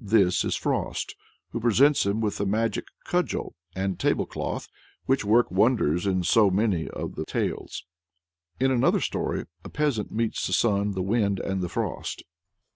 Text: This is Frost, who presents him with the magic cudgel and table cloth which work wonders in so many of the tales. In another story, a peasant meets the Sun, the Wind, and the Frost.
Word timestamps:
This 0.00 0.44
is 0.44 0.54
Frost, 0.54 1.16
who 1.50 1.58
presents 1.60 2.06
him 2.06 2.20
with 2.20 2.36
the 2.38 2.46
magic 2.46 2.84
cudgel 3.02 3.56
and 3.74 3.98
table 3.98 4.26
cloth 4.26 4.68
which 5.06 5.24
work 5.24 5.50
wonders 5.50 6.06
in 6.06 6.22
so 6.22 6.52
many 6.52 6.86
of 6.88 7.16
the 7.16 7.24
tales. 7.24 7.84
In 8.60 8.70
another 8.70 9.00
story, 9.00 9.46
a 9.64 9.68
peasant 9.68 10.12
meets 10.12 10.46
the 10.46 10.52
Sun, 10.52 10.92
the 10.92 11.02
Wind, 11.02 11.40
and 11.40 11.62
the 11.62 11.68
Frost. 11.68 12.22